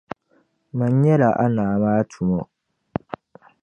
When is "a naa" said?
1.43-1.73